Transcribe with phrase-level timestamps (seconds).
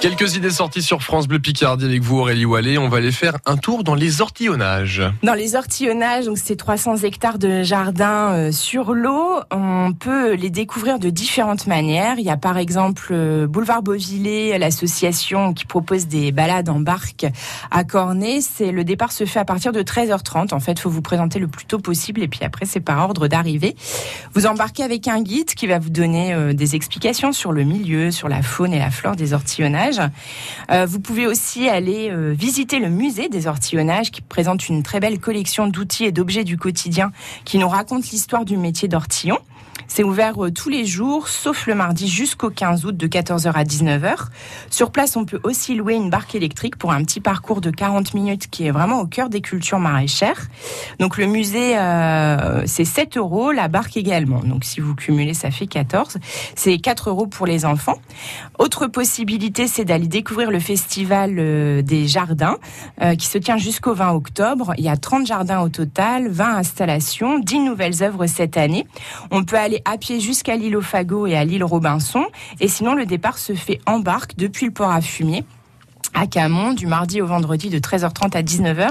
[0.00, 2.78] Quelques idées sorties sur France Bleu Picardie avec vous Aurélie Wallet.
[2.78, 5.02] On va aller faire un tour dans les ortillonnages.
[5.22, 9.40] Dans les ortillonnages, donc c'est 300 hectares de jardin euh, sur l'eau.
[9.50, 12.14] On peut les découvrir de différentes manières.
[12.18, 17.26] Il y a par exemple euh, Boulevard Beauvillé, l'association qui propose des balades en barque
[17.70, 18.40] à Cornet.
[18.40, 20.54] C'est le départ se fait à partir de 13h30.
[20.54, 23.28] En fait, faut vous présenter le plus tôt possible et puis après c'est par ordre
[23.28, 23.76] d'arrivée.
[24.32, 28.10] Vous embarquez avec un guide qui va vous donner euh, des explications sur le milieu,
[28.10, 29.89] sur la faune et la flore des ortillonnages.
[30.70, 35.00] Euh, vous pouvez aussi aller euh, visiter le musée des ortillonnages qui présente une très
[35.00, 37.12] belle collection d'outils et d'objets du quotidien
[37.44, 39.38] qui nous raconte l'histoire du métier d'ortillon.
[39.92, 43.64] C'est ouvert euh, tous les jours, sauf le mardi jusqu'au 15 août de 14h à
[43.64, 44.14] 19h.
[44.70, 48.14] Sur place, on peut aussi louer une barque électrique pour un petit parcours de 40
[48.14, 50.46] minutes qui est vraiment au cœur des cultures maraîchères.
[51.00, 54.38] Donc le musée, euh, c'est 7 euros, la barque également.
[54.40, 56.18] Donc si vous cumulez, ça fait 14.
[56.54, 57.98] C'est 4 euros pour les enfants.
[58.60, 62.58] Autre possibilité, c'est d'aller découvrir le festival euh, des jardins
[63.18, 64.72] qui se tient jusqu'au 20 octobre.
[64.78, 68.86] Il y a 30 jardins au total, 20 installations, 10 nouvelles œuvres cette année.
[69.30, 72.26] On peut aller à pied jusqu'à l'île au Fagot et à l'île Robinson.
[72.60, 75.44] Et sinon, le départ se fait en barque depuis le port à fumier
[76.20, 78.90] à du mardi au vendredi de 13h30 à 19h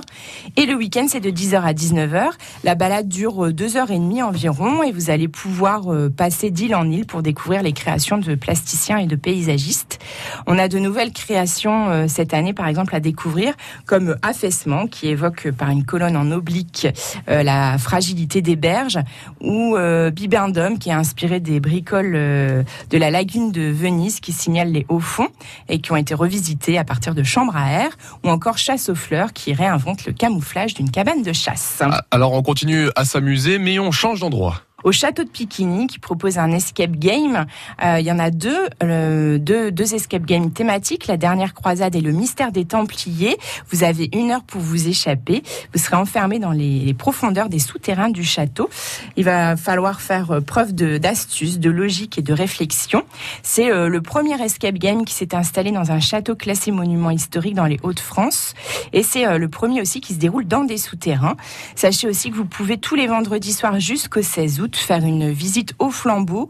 [0.56, 2.30] et le week-end c'est de 10h à 19h.
[2.64, 7.22] La balade dure 2h30 environ et vous allez pouvoir euh, passer d'île en île pour
[7.22, 10.00] découvrir les créations de plasticiens et de paysagistes.
[10.48, 13.54] On a de nouvelles créations euh, cette année par exemple à découvrir
[13.86, 16.88] comme Affaissement qui évoque par une colonne en oblique
[17.30, 19.00] euh, la fragilité des berges
[19.40, 19.78] ou
[20.12, 25.00] Bibendum qui est inspiré des bricoles de la lagune de Venise qui signalent les hauts
[25.00, 25.30] fonds
[25.68, 27.92] et qui ont été revisitées à partir de chambres à air,
[28.24, 31.82] ou encore chasse aux fleurs qui réinvente le camouflage d'une cabane de chasse.
[31.82, 36.00] Ah, alors on continue à s'amuser, mais on change d'endroit au château de Piquigny qui
[36.00, 37.46] propose un escape game.
[37.84, 41.08] Euh, il y en a deux, euh, deux, deux escape games thématiques.
[41.08, 43.38] La dernière croisade et le mystère des Templiers.
[43.70, 45.44] Vous avez une heure pour vous échapper.
[45.74, 48.70] Vous serez enfermé dans les, profondeurs des souterrains du château.
[49.16, 53.04] Il va falloir faire euh, preuve d'astuce, de, logique et de réflexion.
[53.44, 57.56] C'est euh, le premier escape game qui s'est installé dans un château classé monument historique
[57.56, 58.54] dans les Hauts-de-France.
[58.94, 61.38] Et c'est euh, le premier aussi qui se déroule dans des souterrains.
[61.76, 65.74] Sachez aussi que vous pouvez tous les vendredis soirs jusqu'au 16 août faire une visite
[65.80, 66.48] au flambeau.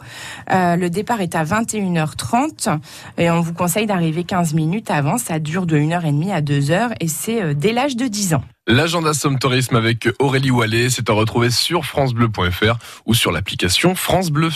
[0.52, 2.80] Euh, le départ est à 21h30
[3.18, 5.18] et on vous conseille d'arriver 15 minutes avant.
[5.18, 8.44] Ça dure de 1h30 à 2h et c'est euh, dès l'âge de 10 ans.
[8.68, 14.30] L'agenda Somme Tourisme avec Aurélie Wallet, c'est à retrouver sur francebleu.fr ou sur l'application France
[14.30, 14.50] Bleu.